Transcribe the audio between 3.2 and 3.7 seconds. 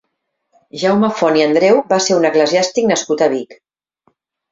a Vic.